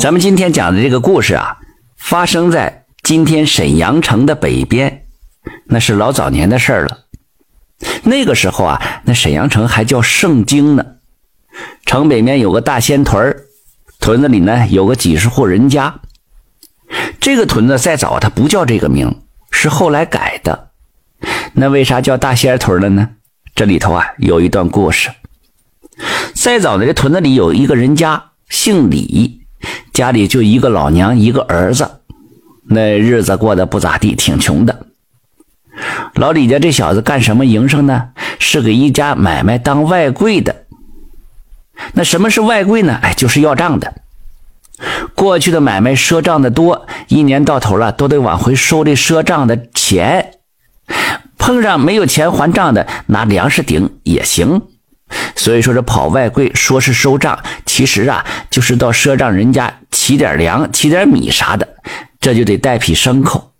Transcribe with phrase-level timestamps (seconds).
[0.00, 1.58] 咱们今天讲的这个故事啊，
[1.98, 5.04] 发生在今天沈阳城的北边，
[5.66, 7.00] 那是老早年的事儿了。
[8.04, 10.86] 那个时候啊，那沈阳城还叫盛京呢。
[11.84, 13.36] 城北面有个大仙屯
[14.00, 16.00] 屯子里呢有个几十户人家。
[17.20, 19.20] 这个屯子再早它不叫这个名，
[19.50, 20.70] 是后来改的。
[21.52, 23.10] 那为啥叫大仙屯了呢？
[23.54, 25.10] 这里头啊有一段故事。
[26.32, 29.39] 再早的这屯子里有一个人家，姓李，
[29.92, 31.90] 家里就一个老娘一个儿子，
[32.68, 34.86] 那日子过得不咋地，挺穷的。
[36.14, 38.10] 老李家这小子干什么营生呢？
[38.38, 40.64] 是给一家买卖当外柜的。
[41.94, 42.98] 那什么是外柜呢？
[43.02, 43.94] 哎，就是要账的。
[45.14, 50.32] 过去的买卖赊账的多，一年到头了都得往回收这赊账的钱。
[51.38, 54.62] 碰上没有钱还账的，拿粮食顶也行。
[55.34, 61.66] 所以说这跑外柜，说是收账，其实啊就是到赊账人家取点粮、取点米啥的，
[62.20, 63.52] 这就得带匹牲口。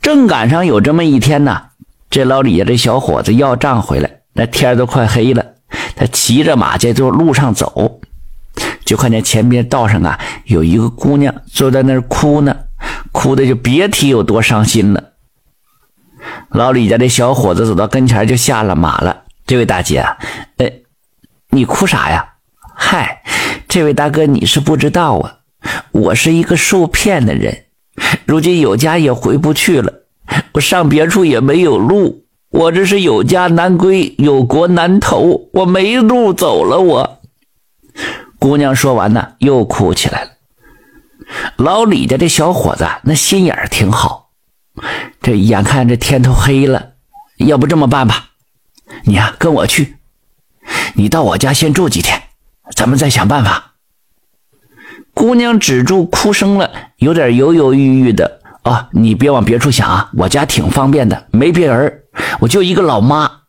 [0.00, 1.62] 正赶上有这么一天呢，
[2.10, 5.44] 这老李家这小伙子要账回来，那天都快黑了，
[5.94, 8.00] 他骑着马在这路上走，
[8.84, 12.56] 就看见前边道上啊有一个姑娘坐在那儿哭呢，
[13.12, 15.10] 哭的就别提有多伤心了。
[16.50, 19.21] 老李家这小伙子走到跟前就下了马了。
[19.52, 20.02] 这位大姐，
[20.56, 20.72] 哎，
[21.50, 22.26] 你哭啥呀？
[22.74, 23.22] 嗨，
[23.68, 25.40] 这位大哥，你是不知道啊，
[25.90, 27.66] 我是一个受骗的人，
[28.24, 29.92] 如今有家也回不去了，
[30.54, 36.80] 我上别处也没有路，我这是有家难归，有国难投，我没路走了。
[36.80, 37.20] 我
[38.38, 40.30] 姑娘说完呢，又哭起来了。
[41.56, 44.30] 老李家这小伙子那心眼儿挺好，
[45.20, 46.92] 这眼看这天都黑了，
[47.36, 48.30] 要不这么办吧？
[49.04, 49.96] 你呀，跟我去。
[50.94, 52.22] 你到我家先住几天，
[52.74, 53.72] 咱们再想办法。
[55.14, 58.40] 姑娘止住哭声了，有点犹犹豫豫的。
[58.62, 62.02] 啊，你别往别处想啊，我家挺方便的，没别人，
[62.40, 63.40] 我就一个老妈。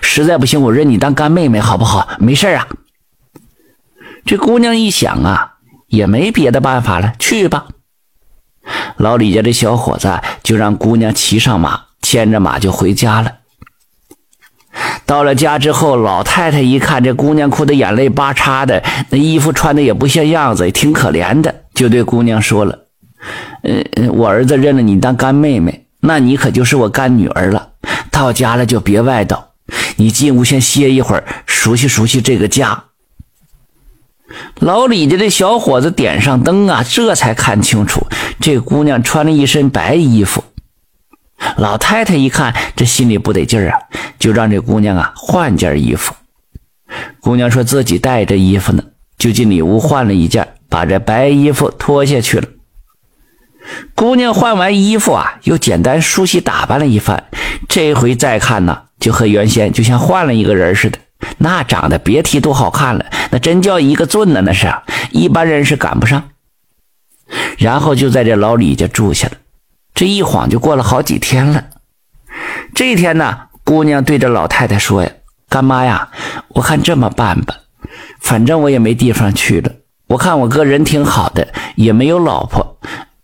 [0.00, 2.08] 实在不行，我认你当干妹妹，好不好？
[2.18, 2.66] 没事啊。
[4.24, 5.56] 这姑娘一想啊，
[5.88, 7.66] 也没别的办法了，去吧。
[8.96, 13.41] 老李家这小伙子就让姑娘骑上马，牵着马就回家了。
[15.04, 22.86] 到了家之后，老太太一看这姑娘哭得眼泪巴叉的，那衣服穿的也不像样子，也挺可怜的，就对姑娘说了
[23.62, 27.70] ：“呃，我儿子认了你当干妹妹，那你可就是我干女儿了。
[28.10, 29.50] 到家了就别外道，
[29.96, 32.84] 你进屋先歇一会儿，熟悉熟悉这个家。”
[34.60, 38.06] 老李家这小伙子点上灯啊，这才看清楚，
[38.40, 40.42] 这姑娘穿了一身白衣服。
[41.56, 43.78] 老太太一看，这心里不得劲儿啊，
[44.22, 46.14] 就让这姑娘啊换件衣服。
[47.20, 48.84] 姑娘说自己带着衣服呢，
[49.18, 52.46] 就进里屋换了一件，把这白衣服脱下去了。
[53.96, 57.24] 姑娘换完衣服啊，又简单梳洗打扮了一番，
[57.68, 61.00] 这回再看呢，就和原先就像换了一个人似的，
[61.38, 64.72] 那长得别提多好看了，那真叫一个俊呢，那是
[65.10, 66.28] 一般人是赶不上。
[67.58, 69.34] 然后就在这老李家住下了。
[69.94, 71.64] 这一晃就过了好几天了。
[72.72, 75.10] 这一天呢，姑娘对着老太太说：“呀，
[75.48, 76.10] 干妈呀，
[76.48, 77.56] 我看这么办吧，
[78.20, 79.70] 反正我也没地方去了。
[80.08, 82.78] 我看我哥人挺好的，也没有老婆，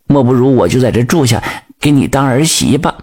[0.07, 1.43] 莫不如我就在这住下，
[1.81, 2.95] 给你当儿媳吧。”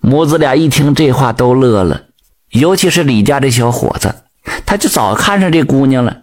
[0.00, 2.04] 母子俩一听这话都乐了，
[2.50, 4.24] 尤其是李家这小伙子，
[4.64, 6.22] 他就早看上这姑娘了，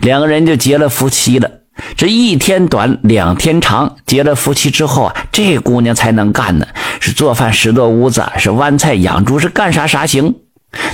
[0.00, 1.61] 两个人就结了夫妻了。
[1.96, 6.66] 这一天短两天长，结了夫妻之后啊，这姑娘才能干呢。
[7.00, 10.36] 是做饭拾掇屋子，是剜菜养猪，是干啥啥行。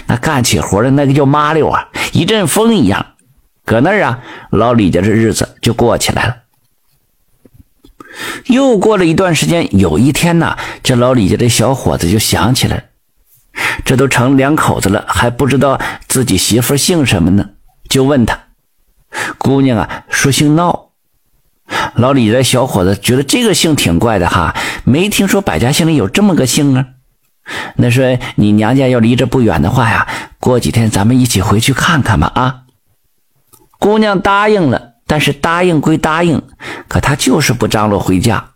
[0.06, 3.05] 那干起活来那个叫麻溜啊，一阵风一样。
[3.65, 6.37] 搁那儿啊，老李家这日子就过起来了。
[8.47, 12.88] 又过了一段时间，有一天呢，这老李家这小伙子就想起来
[13.84, 17.50] 这都成两口子了，还不知道自己媳妇姓什么呢，
[17.88, 18.48] 就问他。
[19.39, 20.91] 姑娘啊，说姓闹。
[21.94, 26.87] 老李这小伙子觉得这个姓挺怪的哈，没听说百家姓里有这么个姓啊。
[27.76, 30.06] 那说你娘家要离这不远的话呀，
[30.38, 32.62] 过几天咱们一起回去看看吧啊。
[33.79, 36.43] 姑娘答应了，但是答应归答应，
[36.88, 38.50] 可她就是不张罗回家。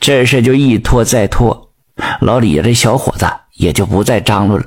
[0.00, 1.70] 这事就一拖再拖，
[2.20, 4.64] 老李家这小伙子也就不再张罗了。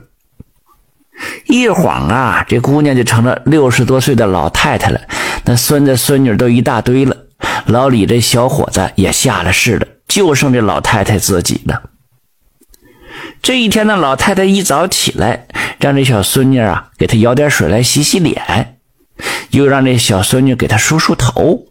[1.48, 5.00] 一晃啊，这姑娘就成了六十多岁的老太太了，
[5.45, 7.18] 那孙子孙女都一大堆了。
[7.65, 11.89] 老李这小伙子也下了世了，就剩这老太太自己了。
[13.42, 15.47] 这一天呢，老太太一早起来，
[15.80, 18.80] 让这小孙女啊给她舀点水来洗洗脸。
[19.51, 21.68] 又让这小孙女给她梳梳头。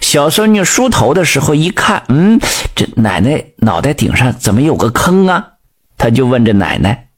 [0.00, 2.38] 小孙女梳头的时候一看，嗯，
[2.74, 5.54] 这奶奶脑袋顶上怎么有个坑啊？
[5.96, 7.08] 她就问这奶奶，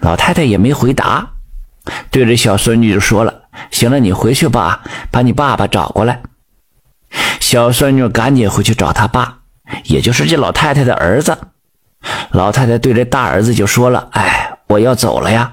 [0.00, 1.32] 老太太也没回答，
[2.10, 3.35] 对着小孙女就说了
[3.76, 6.22] ：“行了，你回去吧，把你爸爸找过来。”
[7.40, 9.40] 小孙女赶紧回去找他爸，
[9.84, 11.36] 也就是这老太太的儿子。
[12.30, 15.52] 老太太对这大儿子就说了：“哎，我要走了呀！”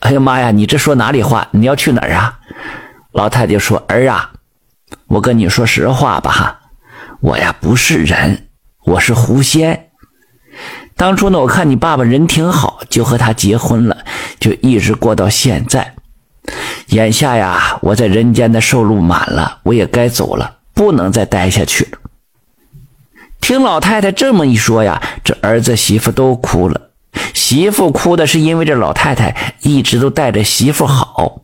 [0.00, 1.46] 哎呀妈呀，你这说哪里话？
[1.52, 2.40] 你要去哪儿啊？
[3.12, 4.32] 老太太说：“儿啊。”
[5.06, 6.60] 我跟你说实话吧，哈，
[7.20, 8.48] 我呀不是人，
[8.84, 9.90] 我是狐仙。
[10.96, 13.98] 当初呢，我看你爸爸人挺好，就和他结婚了，
[14.40, 15.94] 就一直过到现在。
[16.90, 21.98] 眼下呀，我在人间的寿禄满了，我也该走了，不能再待下去了。
[23.40, 26.90] 听老太太这么一说呀，这儿子媳妇都哭了。
[27.34, 31.42] 媳妇哭的是因为这老太太一直都带着媳妇好，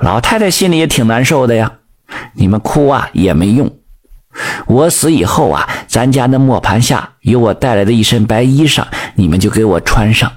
[0.00, 1.72] 老太太心里也挺难受的呀。
[2.34, 3.70] 你们哭啊也没用，
[4.66, 8.84] 我死以后啊，咱家那磨盘下有我带来的一身白衣裳，
[9.14, 10.30] 你们就给我穿上，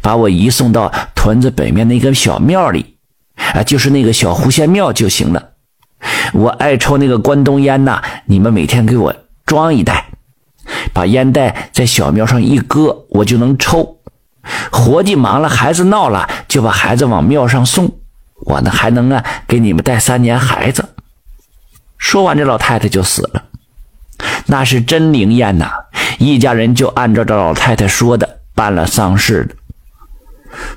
[0.00, 2.97] 把我移送到屯子北面那个小庙里，
[3.54, 5.50] 啊，就是那个小狐仙庙就行了。
[6.32, 9.14] 我爱抽那个关东烟呐，你们每天给我
[9.46, 10.06] 装一袋，
[10.92, 13.98] 把烟袋在小庙上一搁，我就能抽。
[14.70, 17.98] 活计忙了，孩子闹了，就把孩子往庙上送。
[18.46, 20.84] 我呢还能啊给你们带三年孩子。
[21.96, 23.44] 说完，这老太太就死了。
[24.46, 25.70] 那是真灵验呐！
[26.18, 29.54] 一家人就按照这老太太说的办了丧事了。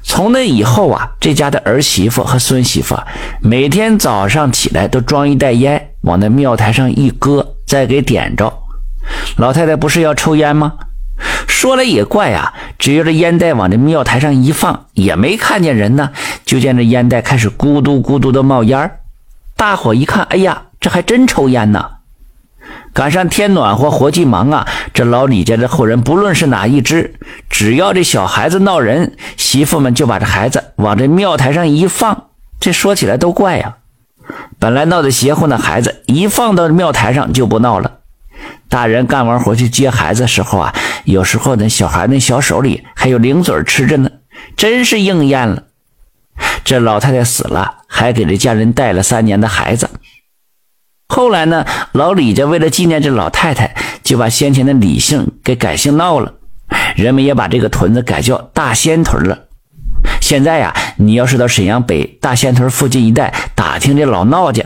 [0.04, 2.98] 从那以后啊，这家的儿媳妇和孙媳妇
[3.42, 8.54] 每天早上起来都装一袋烟，往那庙台上一搁，再给点着。
[9.38, 10.74] 老太太不是要抽烟吗？
[11.48, 16.10] 说来也怪啊，只要这烟袋往这庙台上一放，也没看见人呢。
[16.45, 18.92] 就见这烟袋开始咕嘟咕嘟的冒烟
[19.56, 22.00] 大伙一看，哎呀，这还真抽烟呢。
[22.94, 27.15] 赶上天暖和，活计忙啊，这老李家的后人，不论是哪一只，
[27.50, 32.25] 只要这小孩子闹人，媳妇们就把这孩子往这庙台上一放。
[32.59, 33.77] 这说起来都怪呀，
[34.59, 38.00] 本来闹得邪乎的孩子，一放到庙台上就不闹了。
[38.68, 40.73] 大人干完活去接孩子的时候啊，
[41.06, 44.09] 有时候那小孩那小手里还有零嘴吃着呢，
[44.56, 45.63] 真是应验了。
[46.63, 49.89] 这老太太死了，还给这家人带了三年的孩子。
[51.11, 56.35] 后来呢，老李家为了纪念这老太太，就把先前的李姓给改姓闹了，
[56.95, 59.37] 人们也把这个屯子改叫大仙屯了。
[60.21, 64.63] 现在呀，你要是到沈阳北大仙屯附近一带打听这老闹家，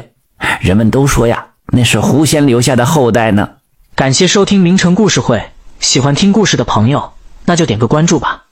[0.62, 3.50] 人们都说呀，那是狐仙留下的后代呢。
[3.96, 5.50] 感谢收听名城故事会，
[5.80, 7.14] 喜欢听故事的朋友，
[7.46, 8.45] 那就点个关注吧。